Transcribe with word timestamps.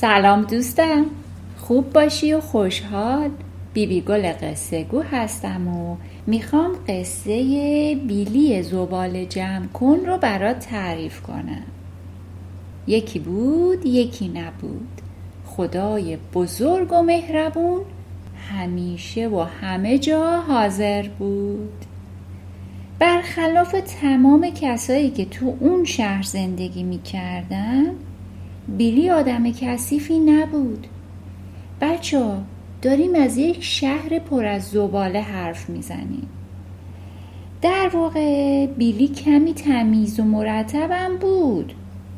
سلام 0.00 0.42
دوستم. 0.42 1.06
خوب 1.56 1.92
باشی 1.92 2.32
و 2.32 2.40
خوشحال. 2.40 3.30
بیبی 3.74 4.00
گل 4.00 4.32
قصه 4.32 4.84
گو 4.84 5.02
هستم 5.02 5.68
و 5.68 5.96
می‌خوام 6.26 6.70
قصه 6.88 7.34
بیلی 8.08 8.62
زبال 8.62 9.24
جمع 9.24 9.66
کن 9.66 9.96
رو 10.06 10.18
برات 10.18 10.58
تعریف 10.58 11.20
کنم. 11.22 11.62
یکی 12.86 13.18
بود 13.18 13.86
یکی 13.86 14.28
نبود. 14.28 14.88
خدای 15.46 16.18
بزرگ 16.34 16.92
و 16.92 17.02
مهربون 17.02 17.80
همیشه 18.50 19.28
و 19.28 19.40
همه 19.40 19.98
جا 19.98 20.40
حاضر 20.40 21.08
بود. 21.08 21.84
برخلاف 22.98 23.74
تمام 24.00 24.50
کسایی 24.60 25.10
که 25.10 25.24
تو 25.24 25.56
اون 25.60 25.84
شهر 25.84 26.22
زندگی 26.22 26.82
می‌کردن 26.82 27.94
بیلی 28.68 29.10
آدم 29.10 29.52
کثیفی 29.52 30.18
نبود. 30.18 30.86
بچه 31.80 32.22
داریم 32.82 33.14
از 33.14 33.36
یک 33.36 33.64
شهر 33.64 34.18
پر 34.18 34.44
از 34.44 34.62
زباله 34.64 35.20
حرف 35.20 35.70
می‌زنیم. 35.70 36.28
در 37.62 37.90
واقع 37.92 38.66
بیلی 38.66 39.08
کمی 39.08 39.54
تمیز 39.54 40.20
و 40.20 40.24
مرتبم 40.24 41.16
بود. 41.20 41.72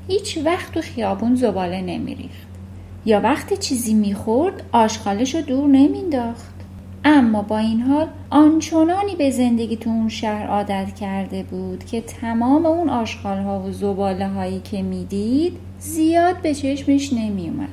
هیچ 0.08 0.38
وقت 0.44 0.72
تو 0.72 0.80
خیابون 0.80 1.34
زباله 1.34 1.80
نمیریخت. 1.80 2.46
یا 3.06 3.20
وقتی 3.20 3.56
چیزی 3.56 3.94
می‌خورد 3.94 4.62
آشخالش 4.72 5.34
رو 5.34 5.40
دور 5.40 5.68
نمینداخت 5.68 6.55
اما 7.08 7.42
با 7.42 7.58
این 7.58 7.80
حال 7.80 8.06
آنچنانی 8.30 9.16
به 9.18 9.30
زندگی 9.30 9.76
تو 9.76 9.90
اون 9.90 10.08
شهر 10.08 10.46
عادت 10.46 10.94
کرده 11.00 11.42
بود 11.42 11.84
که 11.84 12.00
تمام 12.00 12.66
اون 12.66 12.88
آشغال 12.88 13.38
ها 13.38 13.60
و 13.60 13.72
زباله 13.72 14.28
هایی 14.28 14.60
که 14.60 14.82
می‌دید 14.82 15.52
زیاد 15.78 16.42
به 16.42 16.54
چشمش 16.54 17.12
نمیومد 17.12 17.68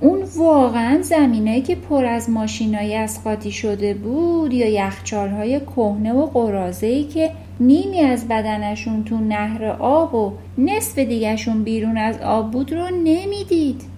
اون 0.00 0.22
واقعا 0.36 1.02
زمینه 1.02 1.60
که 1.60 1.74
پر 1.74 2.04
از 2.04 2.30
ماشینای 2.30 2.96
اسقاطی 2.96 3.52
شده 3.52 3.94
بود 3.94 4.52
یا 4.52 4.68
یخچال 4.68 5.28
های 5.28 5.60
کهنه 5.60 6.12
و 6.12 6.26
قرازه 6.26 7.04
که 7.04 7.30
نیمی 7.60 8.00
از 8.00 8.28
بدنشون 8.28 9.04
تو 9.04 9.16
نهر 9.16 9.64
آب 9.78 10.14
و 10.14 10.32
نصف 10.58 10.98
دیگهشون 10.98 11.62
بیرون 11.62 11.98
از 11.98 12.18
آب 12.18 12.50
بود 12.50 12.72
رو 12.72 12.86
نمی‌دید. 13.04 13.95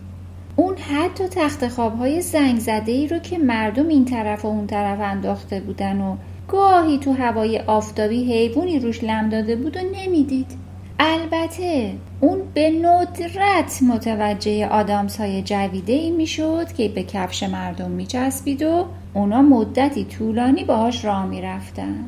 اون 0.59 0.77
حتی 0.77 1.29
تخت 1.29 1.69
خواب 1.69 1.99
های 1.99 2.23
زنگ 2.23 2.59
زده 2.59 2.93
ای 2.93 3.07
رو 3.07 3.19
که 3.19 3.39
مردم 3.39 3.89
این 3.89 4.05
طرف 4.05 4.45
و 4.45 4.49
اون 4.49 4.67
طرف 4.67 5.01
انداخته 5.01 5.61
بودن 5.61 6.01
و 6.01 6.17
گاهی 6.49 6.99
تو 6.99 7.13
هوای 7.13 7.59
آفتابی 7.59 8.33
حیوانی 8.33 8.79
روش 8.79 9.05
لم 9.05 9.29
داده 9.29 9.57
بود 9.57 9.77
و 9.77 9.81
نمی‌دید. 9.95 10.47
البته 10.99 11.93
اون 12.21 12.39
به 12.55 12.71
ندرت 12.71 13.83
متوجه 13.83 14.67
آدامس 14.67 15.21
های 15.21 15.43
جویده 15.43 15.93
ای 15.93 16.11
می‌شد 16.11 16.73
که 16.73 16.89
به 16.89 17.03
کفش 17.03 17.43
مردم 17.43 17.91
میچسبید 17.91 18.63
و 18.63 18.87
اونا 19.15 19.43
مدتی 19.43 20.05
طولانی 20.05 20.65
باهاش 20.65 21.05
راه 21.05 21.27
می‌رفتن. 21.27 22.05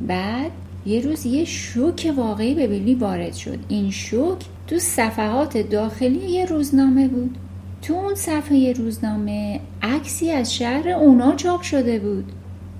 بعد 0.00 0.50
یه 0.86 1.00
روز 1.00 1.26
یه 1.26 1.44
شوک 1.44 2.12
واقعی 2.16 2.54
به 2.54 2.66
بیلی 2.66 2.94
وارد 2.94 3.34
شد. 3.34 3.58
این 3.68 3.90
شوک 3.90 4.38
تو 4.66 4.78
صفحات 4.78 5.58
داخلی 5.58 6.30
یه 6.30 6.44
روزنامه 6.44 7.08
بود. 7.08 7.38
تو 7.82 7.94
اون 7.94 8.14
صفحه 8.14 8.72
روزنامه 8.72 9.60
عکسی 9.82 10.30
از 10.30 10.54
شهر 10.54 10.88
اونا 10.88 11.34
چاپ 11.34 11.62
شده 11.62 11.98
بود. 11.98 12.32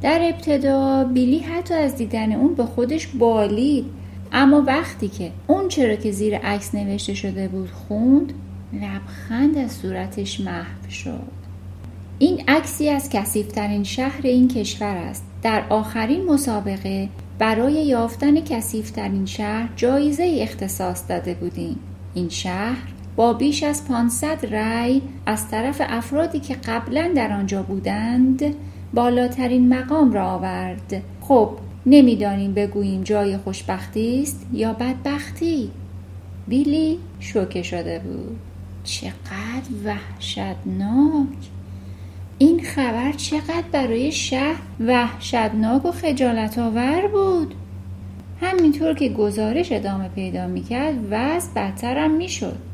در 0.03 0.21
ابتدا 0.23 1.05
بیلی 1.05 1.39
حتی 1.39 1.75
از 1.75 1.97
دیدن 1.97 2.33
اون 2.33 2.55
به 2.55 2.65
خودش 2.65 3.07
بالید 3.07 3.85
اما 4.33 4.63
وقتی 4.67 5.09
که 5.09 5.33
اون 5.47 5.69
چرا 5.69 5.95
که 5.95 6.11
زیر 6.11 6.37
عکس 6.37 6.75
نوشته 6.75 7.15
شده 7.15 7.49
بود 7.49 7.71
خوند 7.71 8.33
لبخند 8.73 9.59
از 9.59 9.73
صورتش 9.73 10.41
محو 10.41 10.91
شد. 10.91 11.43
این 12.19 12.43
عکسی 12.49 12.89
از 12.89 13.09
کسیفترین 13.09 13.85
شهر 13.85 14.21
این 14.25 14.49
کشور 14.49 14.97
است. 14.97 15.25
در 15.43 15.65
آخرین 15.69 16.25
مسابقه 16.25 17.09
برای 17.39 17.73
یافتن 17.73 18.41
کسیفترین 18.41 19.27
شهر 19.27 19.69
جایزه 19.77 20.39
اختصاص 20.41 21.03
داده 21.09 21.35
بودیم. 21.35 21.79
این 22.15 22.29
شهر 22.29 22.93
با 23.17 23.33
بیش 23.33 23.63
از 23.63 23.89
500 23.89 24.55
رأی 24.55 25.03
از 25.27 25.49
طرف 25.49 25.83
افرادی 25.85 26.41
که 26.41 26.55
قبلا 26.55 27.11
در 27.15 27.33
آنجا 27.33 27.63
بودند 27.63 28.43
بالاترین 28.95 29.75
مقام 29.75 30.13
را 30.13 30.31
آورد. 30.31 31.03
خب 31.21 31.51
نمی‌دانیم 31.87 32.55
بگوییم 32.55 33.03
جای 33.03 33.37
خوشبختی 33.37 34.23
است 34.23 34.47
یا 34.53 34.73
بدبختی. 34.73 35.71
بیلی 36.49 36.99
شوکه 37.21 37.63
شده 37.63 37.99
بود. 37.99 38.39
چقدر 38.85 39.71
وحشتناک. 39.85 41.27
این 42.39 42.63
خبر 42.63 43.13
چقدر 43.13 43.65
برای 43.73 44.13
شهر 44.13 44.63
وحشتناک 44.81 45.85
و 45.85 45.93
خجالت 45.93 46.59
آور 46.59 47.09
بود. 47.13 47.55
همینطور 48.41 48.95
که 48.95 49.09
گزارش 49.09 49.73
ادامه 49.73 50.09
پیدا 50.09 50.47
می‌کرد 50.47 50.95
وضع 51.11 51.51
بدترم 51.57 52.11
می‌شد. 52.11 52.72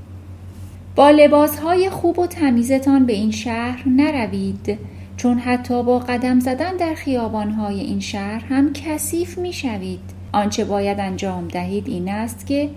با 0.99 1.11
لباسهای 1.11 1.91
خوب 1.91 2.19
و 2.19 2.27
تمیزتان 2.27 3.07
به 3.07 3.13
این 3.13 3.31
شهر 3.31 3.89
نروید 3.89 4.79
چون 5.17 5.39
حتی 5.39 5.83
با 5.83 5.99
قدم 5.99 6.41
زدن 6.41 6.77
در 6.77 6.95
خیابانهای 6.95 7.81
این 7.81 8.01
شهر 8.01 8.45
هم 8.45 8.73
کثیف 8.73 9.39
می‌شوید 9.39 10.01
آنچه 10.33 10.65
باید 10.65 11.01
انجام 11.01 11.49
دهید 11.49 11.89
این 11.89 12.09
است 12.09 12.47
که 12.47 12.71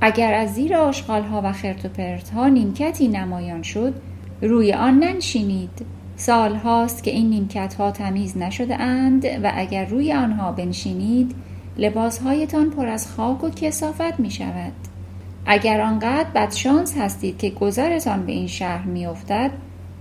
اگر 0.00 0.34
از 0.34 0.54
زیر 0.54 0.76
آشغالها 0.76 1.40
و 1.44 1.52
خرت 1.52 1.84
و 1.84 1.88
پرتها 1.88 2.48
نیمکتی 2.48 3.08
نمایان 3.08 3.62
شد 3.62 3.94
روی 4.42 4.72
آن 4.72 4.98
ننشینید 4.98 5.86
سال 6.16 6.54
هاست 6.54 7.04
که 7.04 7.10
این 7.10 7.30
نیمکت 7.30 7.74
ها 7.74 7.90
تمیز 7.90 8.38
نشده 8.38 8.80
اند 8.80 9.24
و 9.24 9.52
اگر 9.54 9.84
روی 9.84 10.12
آنها 10.12 10.52
بنشینید 10.52 11.34
لباسهایتان 11.78 12.70
پر 12.70 12.86
از 12.86 13.12
خاک 13.12 13.44
و 13.44 13.50
کسافت 13.50 14.20
می 14.20 14.30
شود. 14.30 14.93
اگر 15.46 15.80
آنقدر 15.80 16.28
بدشانس 16.34 16.98
هستید 16.98 17.38
که 17.38 17.50
گذرتان 17.50 18.26
به 18.26 18.32
این 18.32 18.46
شهر 18.46 18.86
میافتد 18.86 19.50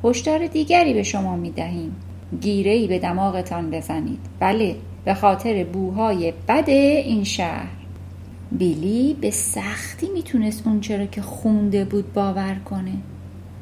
هشدار 0.03 0.47
دیگری 0.47 0.93
به 0.93 1.03
شما 1.03 1.35
می 1.35 1.51
دهیم 1.51 1.95
گیره 2.41 2.87
به 2.87 2.99
دماغتان 2.99 3.71
بزنید. 3.71 4.19
بله 4.39 4.75
به 5.05 5.13
خاطر 5.13 5.63
بوهای 5.63 6.33
بد 6.47 6.69
این 6.69 7.23
شهر. 7.23 7.67
بیلی 8.51 9.17
به 9.21 9.31
سختی 9.31 10.07
می‌تونست 10.13 10.67
اون 10.67 10.81
چرا 10.81 11.05
که 11.05 11.21
خونده 11.21 11.85
بود 11.85 12.13
باور 12.13 12.55
کنه. 12.65 12.93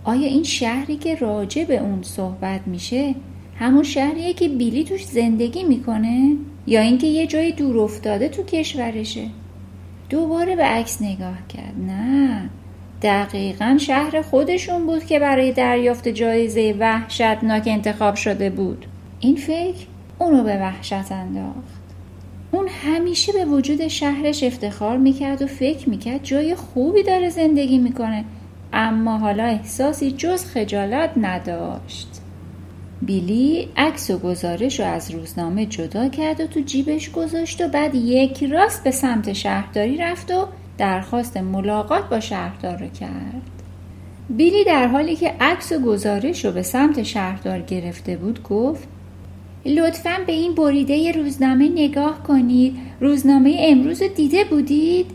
آیا 0.04 0.28
این 0.28 0.44
شهری 0.44 0.96
که 0.96 1.16
راجع 1.16 1.64
به 1.64 1.78
اون 1.78 2.00
صحبت 2.04 2.62
میشه 2.66 3.16
همون 3.60 3.84
شهریه 3.84 4.34
که 4.34 4.50
بیلی 4.50 4.84
توش 4.84 5.06
زندگی 5.06 5.64
می‌کنه؟ 5.64 6.36
یا 6.68 6.82
اینکه 6.82 7.08
یه 7.08 7.28
جای 7.28 7.52
دور 7.52 7.80
افتاده 7.80 8.30
تو 8.30 8.44
کشورشه؟ 8.44 9.26
دوباره 10.12 10.56
به 10.56 10.64
عکس 10.64 11.02
نگاه 11.02 11.38
کرد. 11.50 11.74
نه. 11.88 12.50
دقیقا 13.02 13.78
شهر 13.80 14.22
خودشون 14.22 14.86
بود 14.86 15.06
که 15.06 15.20
برای 15.20 15.52
دریافت 15.52 16.08
جایزه 16.08 16.76
وحشتناک 16.80 17.64
انتخاب 17.66 18.16
شده 18.16 18.50
بود. 18.50 18.86
این 19.20 19.36
فکر 19.36 19.86
اونو 20.20 20.44
به 20.44 20.58
وحشت 20.58 21.12
انداخت. 21.12 21.82
اون 22.52 22.68
همیشه 22.84 23.34
به 23.34 23.46
وجود 23.46 23.88
شهرش 23.88 24.44
افتخار 24.44 24.98
می‌کرد 24.98 25.42
و 25.42 25.48
فکر 25.48 25.90
می‌کرد 25.90 26.24
جای 26.24 26.56
خوبی 26.56 27.04
داره 27.04 27.30
زندگی 27.30 27.78
می‌کنه. 27.78 28.26
اما 28.74 29.18
حالا 29.18 29.44
احساسی 29.44 30.12
جز 30.12 30.46
خجالت 30.46 31.10
نداشت. 31.18 32.21
بیلی 33.02 33.68
عکس 33.78 34.10
و 34.10 34.18
گزارش 34.18 34.80
رو 34.80 34.86
از 34.86 35.12
روزنامه 35.12 35.66
جدا 35.66 36.08
کرد 36.08 36.42
و 36.42 36.48
تو 36.48 36.60
جیبش 36.60 37.12
گذاشت 37.12 37.62
و 37.62 37.68
بعد 37.68 37.96
یک 37.96 38.44
راست 38.44 38.84
به 38.84 38.92
سمت 38.92 39.34
شهرداری 39.34 39.98
رفت 39.98 40.32
و 40.32 40.48
درخواست 40.78 41.38
ملاقات 41.38 42.10
با 42.10 42.20
شهردار 42.20 42.78
رو 42.78 42.88
کرد. 42.88 43.42
بیلی 44.30 44.64
در 44.64 44.88
حالی 44.88 45.16
که 45.16 45.34
عکس 45.40 45.72
و 45.72 45.80
گزارش 45.80 46.46
رو 46.46 46.52
به 46.52 46.62
سمت 46.62 47.04
شهردار 47.04 47.60
گرفته 47.60 48.18
بود 48.18 48.44
گفت 48.44 48.88
لطفا 49.66 50.18
به 50.28 50.34
این 50.34 50.56
بریده 50.56 51.12
روزنامه 51.12 51.70
نگاه 51.70 52.24
کنید. 52.24 52.76
روزنامه 53.00 53.56
امروز 53.60 54.02
رو 54.02 54.08
دیده 54.08 54.44
بودید؟ 54.44 55.06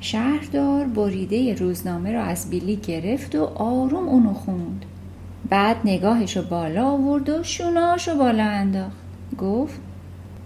شهردار 0.00 0.84
بریده 0.84 1.54
روزنامه 1.54 2.12
را 2.12 2.22
از 2.22 2.50
بیلی 2.50 2.76
گرفت 2.76 3.34
و 3.34 3.44
آروم 3.44 4.08
اونو 4.08 4.34
خوند. 4.34 4.84
بعد 5.48 5.76
نگاهش 5.84 6.36
رو 6.36 6.42
بالا 6.42 6.86
آورد 6.86 7.28
و 7.28 7.42
شوناش 7.42 8.08
رو 8.08 8.14
بالا 8.14 8.44
انداخت. 8.44 8.96
گفت 9.38 9.80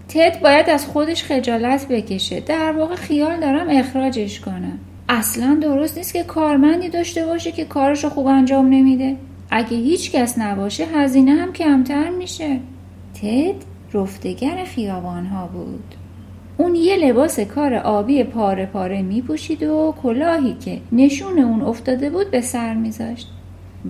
تد 0.07 0.41
باید 0.41 0.69
از 0.69 0.85
خودش 0.85 1.23
خجالت 1.23 1.87
بکشه. 1.87 2.39
در 2.39 2.71
واقع 2.71 2.95
خیال 2.95 3.39
دارم 3.39 3.67
اخراجش 3.69 4.39
کنم. 4.39 4.79
اصلا 5.09 5.57
درست 5.61 5.97
نیست 5.97 6.13
که 6.13 6.23
کارمندی 6.23 6.89
داشته 6.89 7.25
باشه 7.25 7.51
که 7.51 7.65
کارش 7.65 8.03
رو 8.03 8.09
خوب 8.09 8.27
انجام 8.27 8.65
نمیده. 8.69 9.15
اگه 9.51 9.77
هیچ 9.77 10.11
کس 10.11 10.39
نباشه 10.39 10.85
هزینه 10.85 11.31
هم 11.31 11.53
کمتر 11.53 12.09
میشه. 12.09 12.59
تد 13.21 13.55
رفتگر 13.93 14.63
خیابان 14.65 15.25
ها 15.25 15.47
بود. 15.47 15.95
اون 16.57 16.75
یه 16.75 16.95
لباس 16.95 17.39
کار 17.39 17.73
آبی 17.73 18.23
پاره 18.23 18.65
پاره 18.65 19.01
می 19.01 19.21
و 19.21 19.91
کلاهی 19.91 20.53
که 20.53 20.81
نشون 20.91 21.39
اون 21.39 21.61
افتاده 21.61 22.09
بود 22.09 22.31
به 22.31 22.41
سر 22.41 22.73
میذاشت. 22.73 23.27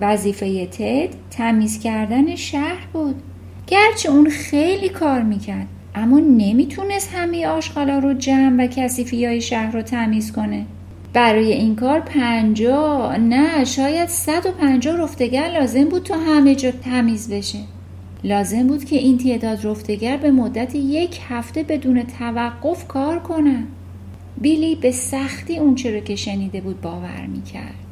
وظیفه 0.00 0.66
تد 0.66 1.08
تمیز 1.30 1.80
کردن 1.80 2.34
شهر 2.36 2.86
بود. 2.92 3.22
گرچه 3.66 4.10
اون 4.10 4.30
خیلی 4.30 4.88
کار 4.88 5.22
می‌کرد 5.22 5.66
اما 5.94 6.18
نمی‌تونست 6.18 7.14
همه 7.14 7.46
آشغالا 7.46 7.98
رو 7.98 8.14
جمع 8.14 8.64
و 8.64 8.66
کسیفی 8.66 9.26
های 9.26 9.40
شهر 9.40 9.72
رو 9.72 9.82
تمیز 9.82 10.32
کنه. 10.32 10.66
برای 11.12 11.52
این 11.52 11.76
کار 11.76 12.00
پنجا 12.00 13.16
نه 13.16 13.64
شاید 13.64 14.08
صد 14.08 14.46
و 14.46 14.50
پنجا 14.50 14.94
رفتگر 14.94 15.48
لازم 15.48 15.84
بود 15.84 16.02
تا 16.02 16.14
همه 16.18 16.54
جا 16.54 16.70
تمیز 16.70 17.30
بشه. 17.30 17.58
لازم 18.24 18.66
بود 18.66 18.84
که 18.84 18.96
این 18.96 19.18
تعداد 19.18 19.66
رفتگر 19.66 20.16
به 20.16 20.30
مدت 20.30 20.74
یک 20.74 21.20
هفته 21.28 21.62
بدون 21.62 22.02
توقف 22.02 22.88
کار 22.88 23.18
کنن. 23.18 23.66
بیلی 24.40 24.74
به 24.74 24.90
سختی 24.90 25.58
اون 25.58 25.76
رو 25.84 26.00
که 26.00 26.16
شنیده 26.16 26.60
بود 26.60 26.80
باور 26.80 27.26
می‌کرد. 27.26 27.85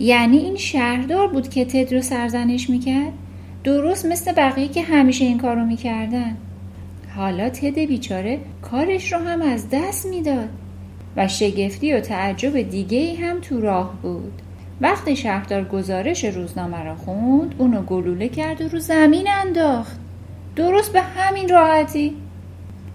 یعنی 0.00 0.38
این 0.38 0.56
شهردار 0.56 1.28
بود 1.28 1.48
که 1.48 1.64
تد 1.64 1.94
رو 1.94 2.02
سرزنش 2.02 2.70
می‌کرد؟ 2.70 3.12
درست 3.64 4.06
مثل 4.06 4.32
بقیه 4.32 4.68
که 4.68 4.82
همیشه 4.82 5.24
این 5.24 5.38
کار 5.38 5.56
رو 5.56 5.64
می‌کردن. 5.64 6.36
حالا 7.16 7.50
تد 7.50 7.78
بیچاره 7.78 8.38
کارش 8.62 9.12
رو 9.12 9.18
هم 9.18 9.42
از 9.42 9.66
دست 9.72 10.06
می‌داد 10.06 10.48
و 11.16 11.28
شگفتی 11.28 11.92
و 11.92 12.00
تعجب 12.00 12.60
دیگه 12.62 12.98
ای 12.98 13.14
هم 13.14 13.40
تو 13.40 13.60
راه 13.60 13.94
بود. 14.02 14.32
وقتی 14.80 15.16
شهردار 15.16 15.64
گزارش 15.64 16.24
روزنامه 16.24 16.84
را 16.84 16.94
خوند 16.94 17.54
اونو 17.58 17.82
گلوله 17.82 18.28
کرد 18.28 18.60
و 18.60 18.68
رو 18.68 18.78
زمین 18.78 19.28
انداخت. 19.46 20.00
درست 20.56 20.92
به 20.92 21.00
همین 21.00 21.48
راحتی. 21.48 22.12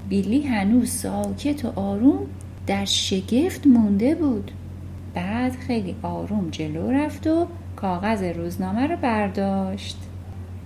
بیلی 0.10 0.42
هنوز 0.42 0.92
ساکت 0.92 1.66
و 1.66 1.80
آروم 1.80 2.28
در 2.68 2.86
شگفت 2.86 3.68
مونده 3.68 4.16
بود. 4.16 4.52
بعد 5.16 5.56
خیلی 5.68 5.96
آروم 6.02 6.50
جلو 6.52 6.92
رفت 6.92 7.28
و 7.28 7.48
کاغذ 7.76 8.24
روزنامه 8.24 8.88
رو 8.88 8.96
برداشت. 8.96 9.98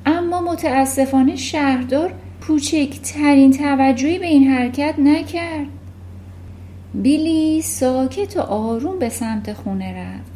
اما 0.06 0.42
متاسفانه 0.42 1.36
شهردار 1.36 2.14
کوچکترین 2.48 3.52
توجهی 3.52 4.20
به 4.20 4.26
این 4.26 4.48
حرکت 4.48 4.96
نکرد. 5.00 5.68
بیلی 6.94 7.62
ساکت 7.62 8.38
و 8.38 8.40
آروم 8.40 9.00
به 9.00 9.10
سمت 9.10 9.54
خونه 9.54 9.94
رفت. 9.98 10.32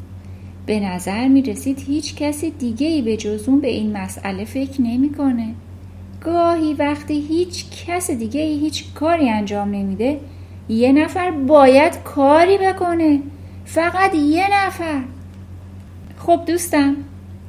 به 0.65 0.79
نظر 0.79 1.27
می 1.27 1.41
رسید 1.41 1.79
هیچ 1.79 2.15
کسی 2.15 2.51
دیگه 2.51 2.87
ای 2.87 3.01
به 3.01 3.17
جزون 3.17 3.59
به 3.59 3.67
این 3.67 3.97
مسئله 3.97 4.45
فکر 4.45 4.81
نمی‌کنه. 4.81 5.53
گاهی 6.21 6.73
وقتی 6.73 7.21
هیچ 7.21 7.65
کس 7.69 8.11
دیگه 8.11 8.41
ای 8.41 8.59
هیچ 8.59 8.93
کاری 8.93 9.29
انجام 9.29 9.71
نمیده 9.71 10.19
یه 10.69 10.91
نفر 10.91 11.31
باید 11.31 12.03
کاری 12.03 12.57
بکنه. 12.57 13.19
فقط 13.65 14.15
یه 14.15 14.65
نفر. 14.65 15.01
خب 16.17 16.39
دوستم 16.47 16.95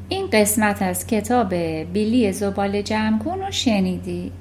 این 0.08 0.26
قسمت 0.32 0.82
از 0.82 1.06
کتاب 1.06 1.54
بیلی 1.92 2.32
زبال 2.32 2.82
جمع 2.82 3.18
کن 3.18 3.38
رو 3.38 3.50
شنیدی؟ 3.50 4.32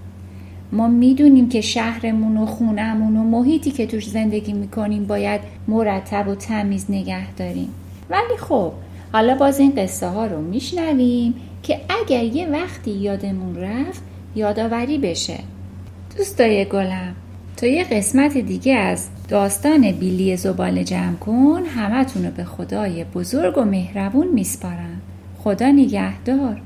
ما 0.72 0.88
می‌دونیم 0.88 1.50
که 1.50 1.62
شهرمون 1.62 2.38
و 2.38 2.46
خونمون 2.46 3.18
و 3.18 3.24
محیطی 3.24 3.72
که 3.72 3.88
توش 3.88 4.10
زندگی 4.10 4.54
می‌کنیم 4.54 5.06
باید 5.06 5.42
مرتب 5.68 6.28
و 6.28 6.36
تمیز 6.36 6.86
نگه 6.90 7.34
داریم. 7.34 7.70
ولی 8.10 8.38
خب 8.38 8.72
حالا 9.14 9.36
باز 9.36 9.60
این 9.60 9.74
قصه 9.78 10.08
ها 10.08 10.26
رو 10.26 10.42
میشنویم 10.42 11.34
که 11.64 11.82
اگر 12.02 12.24
یه 12.24 12.48
وقتی 12.48 12.92
یادمون 12.92 13.56
رفت 13.56 14.04
یادآوری 14.36 14.98
بشه. 14.98 15.40
دوستای 16.18 16.66
گلم 16.66 17.16
تا 17.64 17.70
یه 17.70 17.84
قسمت 17.84 18.38
دیگه 18.38 18.76
از 18.76 19.08
داستان 19.30 19.92
بیلی 19.92 20.38
زبال 20.38 20.84
جمع 20.84 21.16
کن 21.16 21.64
همتون 21.76 22.26
رو 22.26 22.32
به 22.32 22.44
خدای 22.44 23.04
بزرگ 23.04 23.58
و 23.58 23.62
مهربون 23.62 24.28
میسپارم. 24.28 25.02
خدا 25.44 25.72
نگهدار. 25.72 26.62